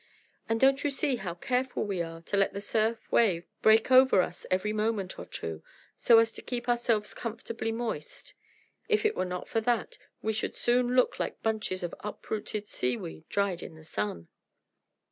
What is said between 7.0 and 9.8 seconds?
comfortably moist? If it were not for